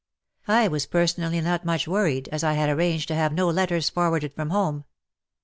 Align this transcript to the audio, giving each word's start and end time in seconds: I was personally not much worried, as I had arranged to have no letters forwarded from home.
I 0.47 0.67
was 0.67 0.87
personally 0.87 1.41
not 1.41 1.63
much 1.63 1.87
worried, 1.87 2.27
as 2.31 2.43
I 2.43 2.53
had 2.53 2.71
arranged 2.71 3.07
to 3.09 3.13
have 3.15 3.31
no 3.33 3.47
letters 3.51 3.91
forwarded 3.91 4.33
from 4.33 4.49
home. 4.49 4.85